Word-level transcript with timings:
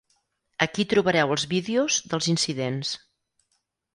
Aquí 0.65 0.85
trobareu 0.93 1.33
els 1.35 1.43
vídeos 1.51 1.99
dels 2.13 2.31
incidents. 2.35 2.95